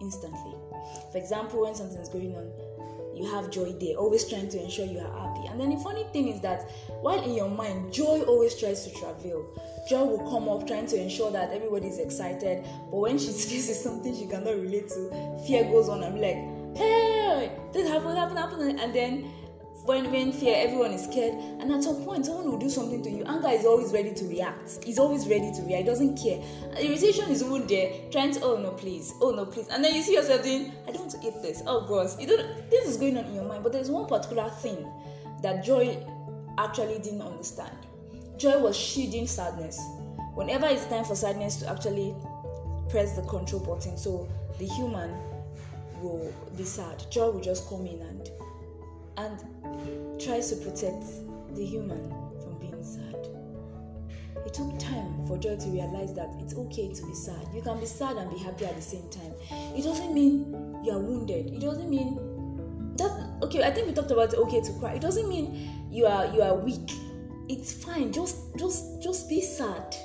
instantly. 0.00 0.54
For 1.10 1.18
example, 1.18 1.62
when 1.62 1.74
something 1.74 1.98
is 1.98 2.08
going 2.08 2.34
on, 2.34 2.50
you 3.14 3.30
have 3.30 3.50
joy 3.50 3.72
there, 3.72 3.96
always 3.96 4.28
trying 4.28 4.48
to 4.48 4.62
ensure 4.62 4.86
you 4.86 4.98
are 4.98 5.28
happy. 5.28 5.46
And 5.46 5.60
then 5.60 5.70
the 5.70 5.76
funny 5.76 6.04
thing 6.12 6.28
is 6.28 6.40
that 6.40 6.70
while 7.02 7.22
in 7.22 7.34
your 7.34 7.48
mind, 7.48 7.92
joy 7.92 8.22
always 8.22 8.58
tries 8.58 8.84
to 8.86 8.98
travel. 8.98 9.46
Joy 9.88 10.04
will 10.04 10.30
come 10.30 10.48
up 10.48 10.66
trying 10.66 10.86
to 10.86 11.00
ensure 11.00 11.30
that 11.30 11.52
everybody 11.52 11.88
is 11.88 11.98
excited, 11.98 12.64
but 12.90 12.96
when 12.96 13.18
she 13.18 13.26
faces 13.32 13.82
something 13.82 14.16
she 14.16 14.26
cannot 14.26 14.54
relate 14.54 14.88
to, 14.88 15.42
fear 15.46 15.64
goes 15.64 15.88
on. 15.88 16.02
I'm 16.02 16.16
like, 16.16 16.36
hey, 16.76 17.52
this 17.72 17.88
happened, 17.88 18.18
happened, 18.18 18.38
happened, 18.38 18.80
and 18.80 18.94
then 18.94 19.30
when 19.84 20.32
fear, 20.32 20.54
everyone 20.58 20.92
is 20.92 21.04
scared, 21.04 21.34
and 21.60 21.72
at 21.72 21.82
some 21.82 22.04
point, 22.04 22.26
someone 22.26 22.50
will 22.50 22.58
do 22.58 22.70
something 22.70 23.02
to 23.02 23.10
you. 23.10 23.24
Anger 23.24 23.48
is 23.48 23.64
always 23.64 23.92
ready 23.92 24.14
to 24.14 24.24
react. 24.26 24.84
He's 24.84 24.98
always 24.98 25.26
ready 25.26 25.52
to 25.52 25.62
react. 25.62 25.82
He 25.82 25.84
doesn't 25.84 26.16
care. 26.16 26.40
Irritation 26.78 27.30
is 27.30 27.42
even 27.42 27.66
there, 27.66 27.92
trying 28.10 28.32
to, 28.32 28.42
oh 28.42 28.56
no, 28.56 28.70
please, 28.70 29.12
oh 29.20 29.30
no, 29.30 29.44
please, 29.44 29.68
and 29.68 29.84
then 29.84 29.94
you 29.94 30.02
see 30.02 30.14
yourself 30.14 30.44
doing, 30.44 30.72
I 30.86 30.92
don't 30.92 31.02
want 31.02 31.12
to 31.12 31.26
eat 31.26 31.34
this. 31.42 31.62
Oh 31.66 31.86
gosh, 31.86 32.18
you 32.20 32.26
don't. 32.28 32.70
This 32.70 32.88
is 32.88 32.96
going 32.96 33.16
on 33.16 33.24
in 33.24 33.34
your 33.34 33.44
mind, 33.44 33.64
but 33.64 33.72
there's 33.72 33.90
one 33.90 34.06
particular 34.06 34.48
thing 34.50 34.86
that 35.42 35.64
joy 35.64 35.98
actually 36.58 36.98
didn't 37.00 37.22
understand. 37.22 37.76
Joy 38.36 38.58
was 38.58 38.76
shielding 38.76 39.26
sadness. 39.26 39.80
Whenever 40.34 40.66
it's 40.66 40.86
time 40.86 41.04
for 41.04 41.16
sadness 41.16 41.56
to 41.56 41.68
actually 41.68 42.14
press 42.88 43.16
the 43.16 43.22
control 43.22 43.60
button, 43.60 43.96
so 43.96 44.28
the 44.58 44.66
human 44.66 45.10
will 46.00 46.32
be 46.56 46.64
sad. 46.64 47.04
Joy 47.10 47.30
will 47.30 47.40
just 47.40 47.68
come 47.68 47.86
in 47.86 48.00
and 48.00 48.30
and 49.18 49.44
tries 50.24 50.50
to 50.50 50.56
protect 50.56 51.04
the 51.56 51.64
human 51.64 52.08
from 52.40 52.58
being 52.60 52.82
sad. 52.82 53.16
It 54.46 54.54
took 54.54 54.78
time 54.78 55.26
for 55.26 55.36
Joy 55.36 55.56
to 55.56 55.68
realize 55.68 56.14
that 56.14 56.30
it's 56.38 56.54
okay 56.54 56.92
to 56.92 57.06
be 57.06 57.14
sad. 57.14 57.46
You 57.54 57.62
can 57.62 57.80
be 57.80 57.86
sad 57.86 58.16
and 58.16 58.30
be 58.30 58.38
happy 58.38 58.66
at 58.66 58.76
the 58.76 58.82
same 58.82 59.08
time. 59.10 59.32
It 59.76 59.82
doesn't 59.82 60.14
mean 60.14 60.80
you 60.84 60.92
are 60.92 60.98
wounded. 60.98 61.46
It 61.52 61.60
doesn't 61.60 61.90
mean 61.90 62.16
that 62.96 63.10
okay, 63.42 63.64
I 63.64 63.70
think 63.70 63.88
we 63.88 63.94
talked 63.94 64.10
about 64.10 64.34
okay 64.34 64.60
to 64.60 64.72
cry. 64.78 64.92
It 64.94 65.02
doesn't 65.02 65.28
mean 65.28 65.88
you 65.90 66.06
are 66.06 66.26
you 66.26 66.42
are 66.42 66.54
weak. 66.54 66.90
It's 67.48 67.72
fine. 67.72 68.12
Just 68.12 68.36
just 68.56 69.02
just 69.02 69.28
be 69.28 69.40
sad. 69.40 69.96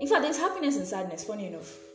In 0.00 0.06
fact, 0.06 0.22
there's 0.22 0.38
happiness 0.38 0.76
and 0.76 0.86
sadness, 0.86 1.24
funny 1.24 1.46
enough 1.46 1.87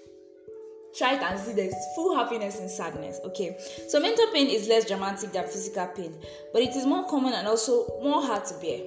try 0.98 1.16
it 1.16 1.22
and 1.22 1.40
see 1.40 1.54
there's 1.54 1.74
full 1.96 2.16
happiness 2.16 2.60
in 2.60 2.70
sadness 2.70 3.20
okay? 3.26 3.58
So 3.88 4.00
mental 4.00 4.28
pain 4.28 4.48
is 4.48 4.68
less 4.68 4.86
dramatic 4.86 5.32
than 5.32 5.46
physical 5.46 5.88
pain 5.88 6.16
but 6.52 6.62
it 6.62 6.76
is 6.76 6.86
more 6.86 7.08
common 7.08 7.34
and 7.34 7.48
also 7.48 7.88
more 8.02 8.22
hard 8.22 8.46
to 8.46 8.54
bear. 8.56 8.80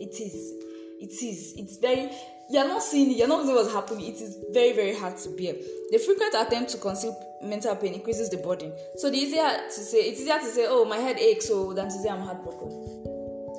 It 0.00 0.20
is. 0.20 0.52
It 1.00 1.22
is. 1.22 1.54
It's 1.56 1.76
very 1.78 2.10
you're 2.50 2.68
not 2.68 2.82
seeing 2.82 3.12
it 3.12 3.16
you're 3.16 3.28
not 3.28 3.44
seeing 3.44 3.54
what's 3.54 3.72
happening. 3.72 4.06
It 4.06 4.20
is 4.20 4.38
very 4.52 4.72
very 4.72 4.94
hard 4.94 5.16
to 5.18 5.30
bear. 5.30 5.54
The 5.90 5.98
frequent 5.98 6.34
attempt 6.34 6.70
to 6.72 6.78
conceal 6.78 7.16
mental 7.42 7.76
pain 7.76 7.94
increases 7.94 8.30
the 8.30 8.38
burden. 8.38 8.72
So 8.96 9.10
the 9.10 9.16
easier 9.16 9.48
to 9.48 9.70
say 9.70 9.98
it's 9.98 10.20
easier 10.20 10.38
to 10.38 10.46
say 10.46 10.66
oh 10.68 10.84
my 10.84 10.98
head 10.98 11.18
aches 11.18 11.48
so 11.48 11.72
than 11.72 11.86
to 11.86 11.92
say 11.92 12.08
i'm 12.08 12.20
heartbroken. 12.20 12.70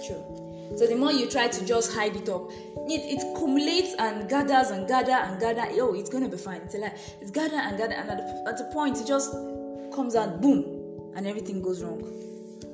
Sure 0.05 0.42
so 0.75 0.87
the 0.87 0.95
more 0.95 1.11
you 1.11 1.29
try 1.29 1.47
to 1.47 1.65
just 1.65 1.93
hide 1.93 2.15
it 2.15 2.29
up, 2.29 2.49
it, 2.87 3.01
it 3.01 3.35
accumulates 3.35 3.93
and 3.99 4.27
gathers 4.29 4.71
and 4.71 4.87
gather 4.87 5.11
and 5.11 5.39
gather. 5.39 5.65
Oh, 5.81 5.93
it's 5.93 6.09
gonna 6.09 6.29
be 6.29 6.37
fine. 6.37 6.61
It's 6.61 6.75
like 6.75 6.95
it's 7.21 7.31
gather 7.31 7.57
and 7.57 7.77
gather, 7.77 7.93
and 7.93 8.09
at 8.09 8.17
the, 8.17 8.63
at 8.65 8.73
point 8.73 8.99
it 8.99 9.07
just 9.07 9.31
comes 9.93 10.15
out, 10.15 10.41
boom, 10.41 11.11
and 11.15 11.27
everything 11.27 11.61
goes 11.61 11.83
wrong. 11.83 12.01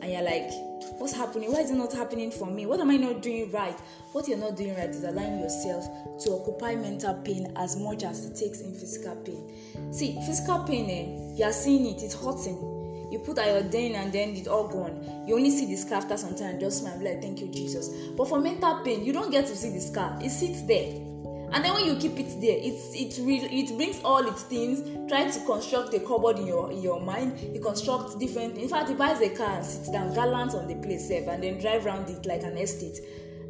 And 0.02 0.12
you're 0.14 0.24
like, 0.24 0.50
what's 0.98 1.14
happening? 1.14 1.52
Why 1.52 1.60
is 1.60 1.72
it 1.72 1.76
not 1.76 1.92
happening 1.92 2.32
for 2.32 2.46
me? 2.46 2.66
What 2.66 2.80
am 2.80 2.90
I 2.90 2.96
not 2.96 3.22
doing 3.22 3.52
right? 3.52 3.78
What 4.14 4.30
you're 4.30 4.38
not 4.38 4.56
doing 4.56 4.76
right 4.76 4.90
is 4.90 5.04
allowing 5.04 5.40
yourself 5.40 5.86
to 6.24 6.32
occupy 6.32 6.76
mental 6.76 7.16
pain 7.16 7.52
as 7.58 7.76
much 7.76 8.04
as 8.04 8.26
it 8.26 8.36
takes 8.36 8.62
in 8.62 8.74
physical 8.74 9.18
pain. 9.18 9.94
See, 9.94 10.14
physical 10.26 10.60
pain, 10.60 10.90
eh, 10.90 11.36
you're 11.38 11.52
seeing 11.52 11.86
it, 11.86 12.02
it's 12.02 12.14
hurting 12.16 12.79
you 13.12 13.20
put 13.20 13.40
iodine 13.40 13.96
and 13.96 14.12
then 14.12 14.30
it's 14.36 14.48
all 14.48 14.68
gone. 14.68 15.26
You 15.28 15.36
only 15.36 15.52
see 15.52 15.66
the 15.66 15.76
scar 15.76 16.00
after 16.00 16.18
some 16.18 16.36
time, 16.36 16.60
just 16.60 16.82
smile, 16.82 17.00
like, 17.04 17.22
thank 17.22 17.40
you, 17.40 17.48
Jesus. 17.48 17.90
But 18.16 18.28
for 18.28 18.40
mental 18.40 18.82
pain, 18.84 19.04
you 19.04 19.14
don't 19.14 19.32
get 19.32 19.48
to 19.48 19.56
see 19.56 19.72
the 19.72 19.82
scar, 19.82 20.18
it 20.22 20.30
sits 20.30 20.62
there. 20.64 21.10
And 21.52 21.66
then 21.66 21.74
when 21.74 21.86
you 21.86 21.96
keep 21.96 22.20
it 22.20 22.40
there, 22.42 22.58
it's 22.62 22.94
it 22.94 23.26
re- 23.26 23.50
it 23.52 23.76
brings 23.76 24.00
all 24.04 24.26
its 24.28 24.44
things, 24.44 24.84
trying 25.10 25.32
to 25.32 25.40
construct 25.46 25.94
a 25.96 26.00
cupboard 26.00 26.38
in 26.38 26.46
your 26.46 26.72
in 26.72 26.82
your 26.82 27.02
mind. 27.02 27.40
It 27.40 27.64
constructs 27.64 28.16
different. 28.16 28.58
In 28.58 28.70
fact, 28.70 28.90
it 28.92 28.98
buys 28.98 29.20
a 29.22 29.30
car 29.30 29.56
and 29.56 29.66
sits 29.66 29.90
down, 29.90 30.14
gallant 30.14 30.54
on 30.54 30.68
the 30.68 30.76
place, 30.76 31.08
safe, 31.08 31.28
and 31.28 31.42
then 31.42 31.60
drive 31.60 31.86
around 31.86 32.08
it 32.10 32.26
like 32.28 32.44
an 32.44 32.56
estate. 32.58 33.00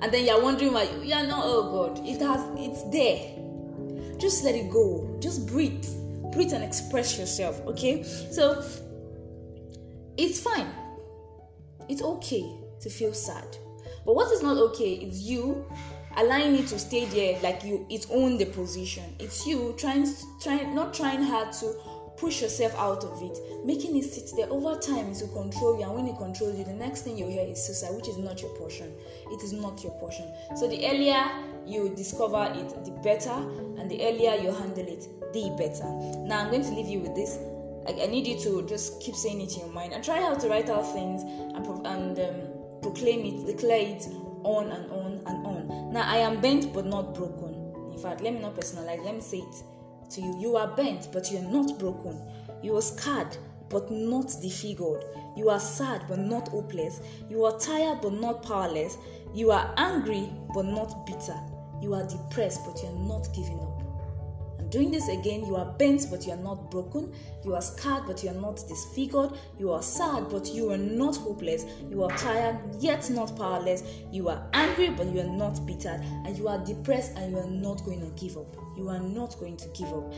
And 0.02 0.14
then 0.14 0.26
you're 0.26 0.42
wondering 0.42 0.72
why 0.72 0.84
you 1.04 1.14
are 1.14 1.28
not. 1.28 1.44
Oh 1.44 1.72
God, 1.72 2.08
it 2.08 2.22
has 2.22 2.42
it's 2.58 2.84
there. 2.90 4.18
Just 4.18 4.46
let 4.46 4.56
it 4.56 4.72
go. 4.72 5.18
Just 5.20 5.46
breathe, 5.48 5.86
breathe 6.32 6.54
and 6.54 6.64
express 6.64 7.20
yourself. 7.20 7.60
Okay. 7.68 8.04
So 8.04 8.64
it's 10.20 10.40
fine. 10.40 10.68
It's 11.88 12.02
okay 12.02 12.54
to 12.82 12.90
feel 12.90 13.14
sad. 13.14 13.58
But 14.06 14.16
what 14.16 14.32
is 14.32 14.44
not 14.44 14.58
okay 14.58 14.94
is 14.94 15.22
you 15.22 15.66
allowing 16.18 16.56
it 16.56 16.68
to 16.68 16.80
stay 16.80 17.06
there 17.06 17.40
like 17.42 17.64
you 17.64 17.86
it 17.90 18.06
own 18.12 18.38
the 18.38 18.46
position. 18.46 19.04
It's 19.20 19.48
you 19.48 19.76
trying 19.78 20.06
trying 20.42 20.76
not 20.76 20.94
trying 20.94 21.24
hard 21.24 21.54
to 21.54 21.74
push 22.18 22.42
yourself 22.42 22.76
out 22.76 23.06
of 23.06 23.22
it, 23.24 23.38
making 23.66 23.96
it 23.96 24.04
sit 24.04 24.30
there 24.36 24.52
over 24.52 24.78
time 24.78 25.14
to 25.16 25.28
control 25.28 25.80
you. 25.80 25.86
And 25.86 25.96
when 25.96 26.08
it 26.08 26.18
controls 26.18 26.58
you, 26.58 26.66
the 26.66 26.74
next 26.74 27.04
thing 27.04 27.18
you 27.18 27.28
hear 27.28 27.46
is 27.46 27.66
suicide, 27.66 27.96
which 27.96 28.10
is 28.10 28.18
not 28.18 28.42
your 28.42 28.52
portion. 28.58 28.92
It 29.32 29.42
is 29.42 29.54
not 29.54 29.82
your 29.84 29.94
portion. 30.00 30.26
So 30.58 30.68
the 30.68 30.86
earlier 30.86 31.24
you 31.66 31.94
discover 31.96 32.52
it, 32.56 32.84
the 32.84 32.92
better, 33.04 33.32
and 33.80 33.90
the 33.90 34.04
earlier 34.04 34.36
you 34.36 34.52
handle 34.52 34.86
it, 34.86 35.08
the 35.32 35.56
better. 35.58 35.88
Now 36.28 36.40
I'm 36.44 36.52
going 36.52 36.64
to 36.64 36.72
leave 36.72 36.88
you 36.88 37.00
with 37.00 37.16
this. 37.16 37.40
I, 37.90 38.04
I 38.04 38.06
need 38.06 38.28
you 38.28 38.40
to 38.42 38.68
just 38.68 39.02
keep 39.02 39.16
saying 39.16 39.42
it 39.42 39.54
in 39.54 39.62
your 39.62 39.70
mind 39.70 39.94
and 39.94 40.04
try 40.04 40.22
how 40.22 40.36
to 40.36 40.48
write 40.48 40.70
out 40.70 40.84
things 40.94 41.24
and, 41.24 41.66
pro- 41.66 41.82
and 41.86 42.20
um, 42.20 42.82
proclaim 42.82 43.26
it, 43.26 43.48
declare 43.48 43.96
it 43.96 44.08
on 44.44 44.70
and 44.70 44.92
on 44.92 45.22
and 45.26 45.46
on. 45.46 45.94
Now, 45.94 46.08
I 46.08 46.18
am 46.18 46.40
bent 46.40 46.72
but 46.72 46.86
not 46.86 47.16
broken. 47.16 47.56
In 47.92 47.98
fact, 47.98 48.22
let 48.22 48.34
me 48.34 48.40
not 48.40 48.56
personalize, 48.56 49.04
let 49.04 49.16
me 49.16 49.22
say 49.22 49.40
it 49.40 49.64
to 50.12 50.22
you. 50.22 50.38
You 50.40 50.56
are 50.56 50.68
bent, 50.76 51.10
but 51.12 51.32
you 51.32 51.40
are 51.40 51.52
not 51.52 51.80
broken. 51.80 52.22
You 52.62 52.76
are 52.78 52.82
scarred, 52.82 53.36
but 53.70 53.90
not 53.90 54.36
disfigured. 54.40 55.04
You 55.36 55.50
are 55.50 55.60
sad, 55.60 56.04
but 56.08 56.20
not 56.20 56.50
hopeless. 56.50 57.02
You 57.28 57.44
are 57.46 57.58
tired, 57.60 58.02
but 58.02 58.14
not 58.14 58.44
powerless. 58.44 58.98
You 59.34 59.50
are 59.50 59.74
angry, 59.78 60.30
but 60.54 60.66
not 60.66 61.08
bitter. 61.08 61.40
You 61.82 61.96
are 61.96 62.08
depressed, 62.08 62.62
but 62.66 62.82
you 62.84 62.90
are 62.90 63.08
not 63.08 63.28
giving 63.34 63.60
up 63.60 63.89
doing 64.70 64.92
this 64.92 65.08
again, 65.08 65.46
you 65.46 65.56
are 65.56 65.66
bent 65.66 66.08
but 66.10 66.26
you 66.26 66.34
are 66.34 66.38
not 66.38 66.70
broken. 66.72 67.14
You 67.44 67.56
are 67.56 67.62
scarred 67.62 68.04
but 68.06 68.24
you 68.24 68.30
are 68.30 68.42
not 68.42 68.64
disfigured. 68.68 69.32
You 69.58 69.72
are 69.72 69.82
sad 69.82 70.30
but 70.30 70.48
you 70.54 70.72
are 70.72 70.78
not 70.78 71.16
hopeless. 71.18 71.66
You 71.90 72.04
are 72.04 72.12
tired 72.18 72.58
yet 72.80 73.10
not 73.10 73.36
powerless. 73.36 73.84
You 74.12 74.30
are 74.30 74.48
angry 74.54 74.90
but 74.90 75.08
you 75.08 75.22
are 75.22 75.32
not 75.32 75.66
bitter. 75.66 76.00
And 76.26 76.38
you 76.38 76.48
are 76.48 76.64
depressed 76.64 77.18
and 77.18 77.32
you 77.32 77.40
are 77.40 77.50
not 77.50 77.84
going 77.86 78.02
to 78.02 78.22
give 78.22 78.38
up. 78.38 78.56
You 78.78 78.90
are 78.90 79.00
not 79.00 79.38
going 79.40 79.58
to 79.58 79.68
give 79.70 79.88
up. 79.88 80.14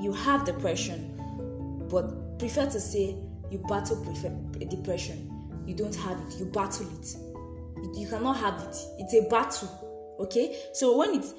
You 0.00 0.12
have 0.12 0.44
depression, 0.44 1.14
but 1.90 2.38
prefer 2.38 2.66
to 2.70 2.80
say 2.80 3.16
you 3.50 3.58
battle 3.68 4.02
depression. 4.68 5.30
You 5.66 5.74
don't 5.74 5.94
have 5.94 6.18
it, 6.26 6.38
you 6.38 6.46
battle 6.46 6.86
it. 6.98 7.16
You 7.94 8.08
cannot 8.08 8.36
have 8.38 8.60
it. 8.62 8.76
It's 8.98 9.14
a 9.14 9.28
battle. 9.28 10.16
Okay? 10.20 10.56
So 10.72 10.96
when 10.96 11.14
it's 11.14 11.34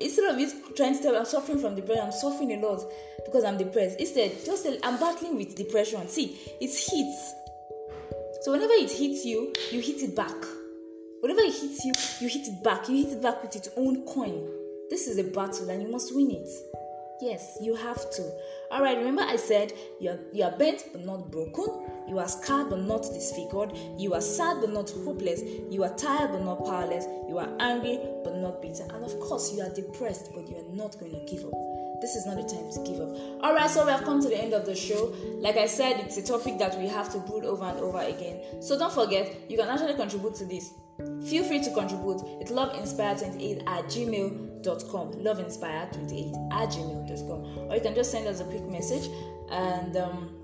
instead 0.00 0.32
of 0.32 0.38
it 0.38 0.76
trying 0.76 0.96
to 0.96 1.02
tell 1.02 1.16
I'm 1.16 1.24
suffering 1.24 1.58
from 1.58 1.74
depression, 1.74 2.04
I'm 2.04 2.12
suffering 2.12 2.52
a 2.52 2.66
lot 2.66 2.82
because 3.24 3.44
I'm 3.44 3.58
depressed. 3.58 3.98
Instead, 3.98 4.44
just 4.44 4.64
tell 4.64 4.76
I'm 4.82 4.98
battling 4.98 5.36
with 5.36 5.54
depression. 5.54 6.08
See, 6.08 6.38
it 6.60 6.70
hits. 6.70 7.34
So 8.42 8.52
whenever 8.52 8.72
it 8.74 8.90
hits 8.90 9.24
you, 9.24 9.52
you 9.70 9.80
hit 9.80 10.02
it 10.02 10.16
back. 10.16 10.34
Whenever 11.20 11.40
it 11.42 11.54
hits 11.54 11.84
you, 11.84 11.92
you 12.20 12.28
hit 12.28 12.48
it 12.48 12.62
back. 12.64 12.88
You 12.88 13.04
hit 13.04 13.12
it 13.12 13.22
back 13.22 13.42
with 13.42 13.54
its 13.54 13.68
own 13.76 14.04
coin. 14.06 14.48
This 14.90 15.06
is 15.06 15.18
a 15.18 15.24
battle 15.24 15.70
and 15.70 15.82
you 15.82 15.88
must 15.88 16.14
win 16.14 16.30
it. 16.32 16.48
Yes, 17.22 17.56
you 17.60 17.76
have 17.76 18.10
to. 18.10 18.32
Alright, 18.72 18.98
remember 18.98 19.22
I 19.22 19.36
said 19.36 19.72
you 20.00 20.10
are, 20.10 20.18
you 20.32 20.42
are 20.42 20.50
bent 20.50 20.86
but 20.90 21.04
not 21.04 21.30
broken. 21.30 21.86
You 22.08 22.18
are 22.18 22.26
scarred 22.26 22.68
but 22.68 22.80
not 22.80 23.02
disfigured. 23.02 23.78
You 23.96 24.14
are 24.14 24.20
sad 24.20 24.60
but 24.60 24.72
not 24.72 24.90
hopeless. 24.90 25.40
You 25.70 25.84
are 25.84 25.94
tired 25.94 26.32
but 26.32 26.42
not 26.42 26.64
powerless. 26.64 27.04
You 27.28 27.38
are 27.38 27.48
angry 27.60 28.00
but 28.24 28.34
not 28.38 28.60
bitter. 28.60 28.82
And 28.92 29.04
of 29.04 29.20
course, 29.20 29.54
you 29.54 29.62
are 29.62 29.72
depressed 29.72 30.30
but 30.34 30.48
you 30.48 30.56
are 30.56 30.74
not 30.74 30.98
going 30.98 31.12
to 31.12 31.24
give 31.32 31.44
up. 31.44 31.54
This 32.00 32.16
is 32.16 32.26
not 32.26 32.34
the 32.34 32.42
time 32.42 32.72
to 32.72 32.90
give 32.90 33.00
up. 33.00 33.14
Alright, 33.44 33.70
so 33.70 33.84
we 33.84 33.92
have 33.92 34.02
come 34.02 34.20
to 34.20 34.28
the 34.28 34.36
end 34.36 34.52
of 34.52 34.66
the 34.66 34.74
show. 34.74 35.14
Like 35.38 35.56
I 35.56 35.66
said, 35.66 36.00
it's 36.00 36.16
a 36.16 36.26
topic 36.26 36.58
that 36.58 36.76
we 36.76 36.88
have 36.88 37.12
to 37.12 37.18
brood 37.18 37.44
over 37.44 37.66
and 37.66 37.78
over 37.78 38.00
again. 38.00 38.60
So 38.60 38.76
don't 38.76 38.92
forget, 38.92 39.32
you 39.48 39.56
can 39.56 39.68
actually 39.68 39.94
contribute 39.94 40.34
to 40.34 40.44
this. 40.44 40.74
Feel 40.98 41.44
free 41.44 41.62
to 41.62 41.70
contribute. 41.72 42.20
It's 42.40 42.50
loveinspire28 42.50 43.66
at 43.66 43.84
gmail.com. 43.86 45.12
Loveinspire28 45.14 46.52
at 46.52 46.68
gmail.com. 46.68 47.68
Or 47.68 47.74
you 47.74 47.80
can 47.80 47.94
just 47.94 48.10
send 48.10 48.26
us 48.26 48.40
a 48.40 48.44
quick 48.44 48.64
message 48.68 49.08
and 49.50 49.96
um, 49.96 50.34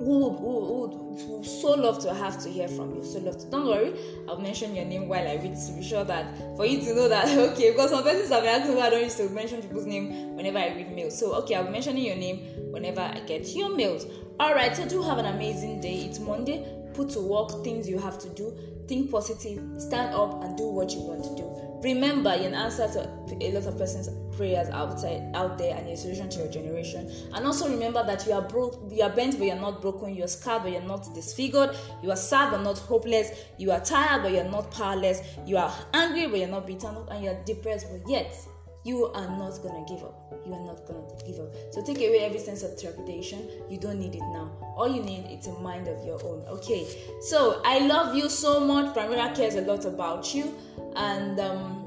we 0.00 0.16
would, 0.16 0.40
would, 0.40 0.90
would, 0.92 1.46
so 1.46 1.72
love 1.72 2.00
to 2.02 2.14
have 2.14 2.42
to 2.42 2.48
hear 2.48 2.68
from 2.68 2.94
you. 2.94 3.04
So 3.04 3.18
love 3.18 3.38
to. 3.38 3.46
Don't 3.50 3.66
worry, 3.66 3.94
I'll 4.28 4.38
mention 4.38 4.74
your 4.74 4.84
name 4.84 5.08
while 5.08 5.26
I 5.26 5.34
read 5.34 5.56
to 5.56 5.72
be 5.72 5.82
sure 5.82 6.04
that 6.04 6.36
for 6.56 6.66
you 6.66 6.80
to 6.80 6.94
know 6.94 7.08
that 7.08 7.26
okay. 7.52 7.70
Because 7.70 7.90
some 7.90 8.02
persons 8.02 8.30
have 8.30 8.42
been 8.42 8.60
asking 8.60 8.80
I 8.80 8.90
don't 8.90 9.02
used 9.02 9.16
to 9.18 9.28
mention 9.30 9.62
people's 9.62 9.86
name 9.86 10.36
whenever 10.36 10.58
I 10.58 10.68
read 10.68 10.94
mails. 10.94 11.18
So 11.18 11.34
okay, 11.36 11.54
I'll 11.54 11.64
be 11.64 11.70
mentioning 11.70 12.04
your 12.04 12.16
name 12.16 12.38
whenever 12.70 13.00
I 13.00 13.20
get 13.20 13.48
your 13.54 13.74
mails. 13.74 14.06
All 14.38 14.54
right. 14.54 14.74
So 14.76 14.88
do 14.88 15.02
have 15.02 15.18
an 15.18 15.26
amazing 15.26 15.80
day. 15.80 16.04
It's 16.04 16.18
Monday 16.18 16.79
put 17.00 17.08
to 17.10 17.20
work 17.20 17.64
things 17.64 17.88
you 17.88 17.98
have 17.98 18.18
to 18.18 18.28
do. 18.30 18.54
Think 18.86 19.10
positive, 19.10 19.62
stand 19.78 20.14
up 20.14 20.42
and 20.44 20.56
do 20.56 20.64
what 20.64 20.90
you 20.90 21.00
want 21.00 21.24
to 21.24 21.34
do. 21.36 21.48
Remember, 21.82 22.34
you're 22.36 22.48
an 22.48 22.54
answer 22.54 22.86
to 22.88 23.08
a 23.40 23.52
lot 23.52 23.64
of 23.64 23.78
persons' 23.78 24.10
prayers 24.36 24.68
outside 24.68 25.34
out 25.34 25.56
there 25.56 25.74
and 25.76 25.88
a 25.88 25.96
solution 25.96 26.28
to 26.28 26.40
your 26.40 26.48
generation. 26.48 27.10
And 27.32 27.46
also 27.46 27.70
remember 27.70 28.04
that 28.04 28.26
you 28.26 28.32
are 28.32 28.42
broke, 28.42 28.82
you 28.90 29.02
are 29.02 29.08
bent 29.08 29.38
but 29.38 29.46
you're 29.46 29.56
not 29.56 29.80
broken, 29.80 30.14
you 30.14 30.24
are 30.24 30.28
scarred 30.28 30.64
but 30.64 30.72
you're 30.72 30.82
not 30.82 31.14
disfigured, 31.14 31.74
you 32.02 32.10
are 32.10 32.16
sad 32.16 32.50
but 32.50 32.62
not 32.62 32.78
hopeless, 32.78 33.30
you 33.56 33.70
are 33.70 33.80
tired 33.80 34.22
but 34.22 34.32
you're 34.32 34.44
not 34.44 34.70
powerless, 34.70 35.22
you 35.46 35.56
are 35.56 35.72
angry 35.94 36.26
but 36.26 36.38
you're 36.38 36.48
not 36.48 36.66
beaten 36.66 36.94
up, 36.94 37.10
and 37.10 37.24
you're 37.24 37.42
depressed 37.44 37.86
but 37.90 38.10
yet 38.10 38.36
you 38.84 39.06
are 39.06 39.28
not 39.36 39.62
gonna 39.62 39.84
give 39.86 40.02
up. 40.02 40.32
You 40.46 40.54
are 40.54 40.64
not 40.64 40.86
gonna 40.86 41.02
give 41.26 41.38
up. 41.38 41.54
So 41.70 41.82
take 41.82 41.98
away 41.98 42.20
every 42.20 42.38
sense 42.38 42.62
of 42.62 42.80
trepidation. 42.80 43.46
You 43.68 43.78
don't 43.78 43.98
need 43.98 44.14
it 44.14 44.22
now. 44.32 44.50
All 44.76 44.88
you 44.88 45.02
need 45.02 45.26
is 45.30 45.46
a 45.48 45.52
mind 45.60 45.88
of 45.88 46.04
your 46.04 46.22
own. 46.24 46.44
Okay. 46.48 46.86
So 47.20 47.60
I 47.64 47.86
love 47.86 48.14
you 48.14 48.28
so 48.30 48.60
much. 48.60 48.94
Pramira 48.94 49.34
cares 49.34 49.56
a 49.56 49.62
lot 49.62 49.84
about 49.84 50.34
you, 50.34 50.54
and 50.96 51.38
um, 51.38 51.86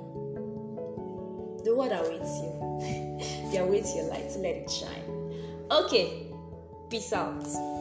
the 1.64 1.74
world 1.76 1.92
awaits 1.92 2.38
you. 2.40 3.50
they 3.52 3.58
await 3.58 3.86
your 3.96 4.06
light. 4.06 4.32
Let 4.38 4.56
it 4.56 4.70
shine. 4.70 5.04
Okay. 5.72 6.28
Peace 6.90 7.12
out. 7.12 7.73